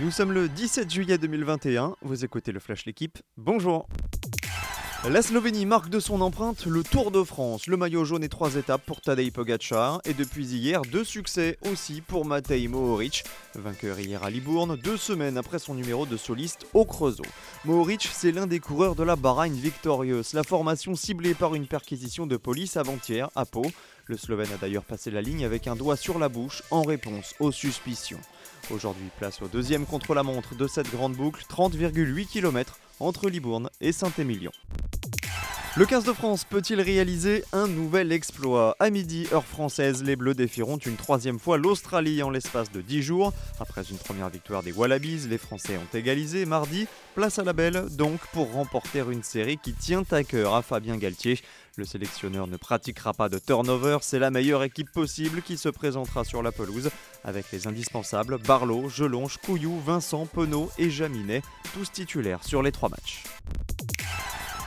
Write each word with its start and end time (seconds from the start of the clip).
Nous 0.00 0.10
sommes 0.10 0.32
le 0.32 0.48
17 0.48 0.90
juillet 0.90 1.18
2021, 1.18 1.96
vous 2.02 2.24
écoutez 2.24 2.50
le 2.50 2.60
Flash 2.60 2.86
L'équipe, 2.86 3.18
bonjour 3.36 3.86
la 5.10 5.20
Slovénie 5.20 5.66
marque 5.66 5.88
de 5.88 5.98
son 5.98 6.20
empreinte 6.20 6.64
le 6.64 6.84
Tour 6.84 7.10
de 7.10 7.24
France. 7.24 7.66
Le 7.66 7.76
maillot 7.76 8.04
jaune 8.04 8.22
et 8.22 8.28
trois 8.28 8.54
étapes 8.54 8.82
pour 8.86 9.00
Tadej 9.00 9.32
Pogacar. 9.32 10.00
Et 10.04 10.14
depuis 10.14 10.46
hier, 10.46 10.82
deux 10.82 11.02
succès 11.02 11.58
aussi 11.68 12.00
pour 12.00 12.24
Matej 12.24 12.68
Mohoric. 12.68 13.24
Vainqueur 13.56 13.98
hier 13.98 14.22
à 14.22 14.30
Libourne, 14.30 14.76
deux 14.76 14.96
semaines 14.96 15.38
après 15.38 15.58
son 15.58 15.74
numéro 15.74 16.06
de 16.06 16.16
soliste 16.16 16.66
au 16.72 16.84
Creusot. 16.84 17.24
Mohoric, 17.64 18.08
c'est 18.12 18.30
l'un 18.30 18.46
des 18.46 18.60
coureurs 18.60 18.94
de 18.94 19.02
la 19.02 19.16
Bahreïn 19.16 19.54
Victorious, 19.54 20.34
la 20.34 20.44
formation 20.44 20.94
ciblée 20.94 21.34
par 21.34 21.56
une 21.56 21.66
perquisition 21.66 22.28
de 22.28 22.36
police 22.36 22.76
avant-hier 22.76 23.28
à 23.34 23.44
Pau. 23.44 23.66
Le 24.06 24.16
Slovène 24.16 24.52
a 24.52 24.56
d'ailleurs 24.56 24.84
passé 24.84 25.10
la 25.10 25.22
ligne 25.22 25.44
avec 25.44 25.68
un 25.68 25.76
doigt 25.76 25.96
sur 25.96 26.18
la 26.18 26.28
bouche 26.28 26.62
en 26.70 26.82
réponse 26.82 27.34
aux 27.38 27.52
suspicions. 27.52 28.20
Aujourd'hui, 28.70 29.10
place 29.18 29.40
au 29.42 29.48
deuxième 29.48 29.86
contre-la-montre 29.86 30.56
de 30.56 30.66
cette 30.66 30.90
grande 30.90 31.14
boucle, 31.14 31.44
30,8 31.48 32.26
km 32.26 32.78
entre 32.98 33.28
Libourne 33.28 33.70
et 33.80 33.92
Saint-Émilion. 33.92 34.52
Le 35.74 35.86
15 35.86 36.04
de 36.04 36.12
France 36.12 36.44
peut-il 36.44 36.82
réaliser 36.82 37.44
un 37.54 37.66
nouvel 37.66 38.12
exploit? 38.12 38.76
À 38.78 38.90
midi, 38.90 39.26
heure 39.32 39.46
française, 39.46 40.04
les 40.04 40.16
Bleus 40.16 40.34
défieront 40.34 40.76
une 40.76 40.96
troisième 40.96 41.38
fois 41.38 41.56
l'Australie 41.56 42.22
en 42.22 42.28
l'espace 42.28 42.70
de 42.70 42.82
10 42.82 43.00
jours. 43.02 43.32
Après 43.58 43.82
une 43.82 43.96
première 43.96 44.28
victoire 44.28 44.62
des 44.62 44.72
Wallabies, 44.72 45.28
les 45.30 45.38
Français 45.38 45.78
ont 45.78 45.96
égalisé 45.96 46.44
mardi. 46.44 46.86
Place 47.14 47.38
à 47.38 47.44
la 47.44 47.54
belle 47.54 47.86
donc 47.96 48.20
pour 48.34 48.52
remporter 48.52 49.02
une 49.10 49.22
série 49.22 49.56
qui 49.56 49.72
tient 49.72 50.04
à 50.10 50.22
cœur 50.24 50.54
à 50.54 50.60
Fabien 50.60 50.98
Galtier. 50.98 51.40
Le 51.76 51.86
sélectionneur 51.86 52.48
ne 52.48 52.58
pratiquera 52.58 53.14
pas 53.14 53.30
de 53.30 53.38
turnover, 53.38 53.96
c'est 54.02 54.18
la 54.18 54.30
meilleure 54.30 54.64
équipe 54.64 54.92
possible 54.92 55.40
qui 55.40 55.56
se 55.56 55.70
présentera 55.70 56.22
sur 56.22 56.42
la 56.42 56.52
pelouse 56.52 56.90
avec 57.24 57.46
les 57.50 57.66
indispensables 57.66 58.36
Barlow, 58.46 58.90
Gelonge, 58.90 59.38
Couillou, 59.38 59.80
Vincent, 59.80 60.26
Penaud 60.26 60.70
et 60.76 60.90
Jaminet, 60.90 61.40
tous 61.72 61.90
titulaires 61.90 62.44
sur 62.44 62.62
les 62.62 62.72
trois 62.72 62.90
matchs. 62.90 63.24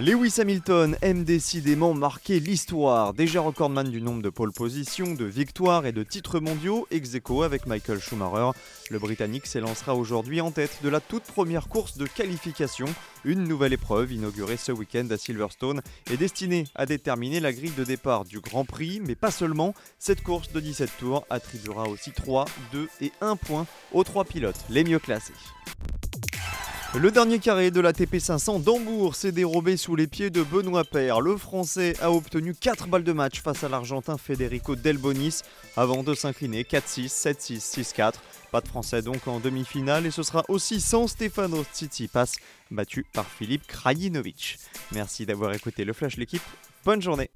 Lewis 0.00 0.34
Hamilton 0.38 0.96
aime 1.02 1.24
décidément 1.24 1.92
marquer 1.92 2.38
l'histoire. 2.38 3.14
Déjà 3.14 3.40
recordman 3.40 3.90
du 3.90 4.00
nombre 4.00 4.22
de 4.22 4.30
pole 4.30 4.52
positions, 4.52 5.12
de 5.14 5.24
victoires 5.24 5.86
et 5.86 5.92
de 5.92 6.04
titres 6.04 6.38
mondiaux, 6.38 6.86
ex 6.92 7.16
avec 7.42 7.66
Michael 7.66 7.98
Schumacher, 7.98 8.56
le 8.90 8.98
Britannique 9.00 9.46
s'élancera 9.46 9.96
aujourd'hui 9.96 10.40
en 10.40 10.52
tête 10.52 10.78
de 10.84 10.88
la 10.88 11.00
toute 11.00 11.24
première 11.24 11.66
course 11.68 11.98
de 11.98 12.06
qualification. 12.06 12.86
Une 13.24 13.42
nouvelle 13.42 13.72
épreuve 13.72 14.12
inaugurée 14.12 14.56
ce 14.56 14.70
week-end 14.70 15.08
à 15.10 15.16
Silverstone 15.16 15.82
est 16.12 16.16
destinée 16.16 16.68
à 16.76 16.86
déterminer 16.86 17.40
la 17.40 17.52
grille 17.52 17.74
de 17.76 17.82
départ 17.82 18.24
du 18.24 18.38
Grand 18.38 18.64
Prix, 18.64 19.02
mais 19.04 19.16
pas 19.16 19.32
seulement. 19.32 19.74
Cette 19.98 20.22
course 20.22 20.52
de 20.52 20.60
17 20.60 20.90
tours 21.00 21.26
attribuera 21.28 21.88
aussi 21.88 22.12
3, 22.12 22.44
2 22.70 22.88
et 23.00 23.10
1 23.20 23.34
point 23.34 23.66
aux 23.92 24.04
trois 24.04 24.24
pilotes 24.24 24.64
les 24.70 24.84
mieux 24.84 25.00
classés. 25.00 25.34
Le 26.94 27.10
dernier 27.10 27.38
carré 27.38 27.70
de 27.70 27.82
la 27.82 27.92
TP500 27.92 28.62
d'Hambourg 28.62 29.14
s'est 29.14 29.30
dérobé 29.30 29.76
sous 29.76 29.94
les 29.94 30.06
pieds 30.06 30.30
de 30.30 30.42
Benoît 30.42 30.84
Paire. 30.84 31.20
Le 31.20 31.36
Français 31.36 31.94
a 32.00 32.10
obtenu 32.10 32.54
4 32.54 32.88
balles 32.88 33.04
de 33.04 33.12
match 33.12 33.42
face 33.42 33.62
à 33.62 33.68
l'Argentin 33.68 34.16
Federico 34.16 34.74
Delbonis 34.74 35.42
avant 35.76 36.02
de 36.02 36.14
s'incliner 36.14 36.62
4-6, 36.62 37.08
7-6, 37.08 37.92
6-4. 37.94 38.14
Pas 38.50 38.62
de 38.62 38.68
Français 38.68 39.02
donc 39.02 39.28
en 39.28 39.38
demi-finale 39.38 40.06
et 40.06 40.10
ce 40.10 40.22
sera 40.22 40.44
aussi 40.48 40.80
sans 40.80 41.06
Stefano 41.08 41.62
Tsitsipas 41.62 42.32
battu 42.70 43.04
par 43.12 43.26
Philippe 43.26 43.66
Krajinovic. 43.66 44.58
Merci 44.92 45.26
d'avoir 45.26 45.52
écouté 45.52 45.84
le 45.84 45.92
Flash 45.92 46.16
l'équipe. 46.16 46.42
Bonne 46.86 47.02
journée 47.02 47.30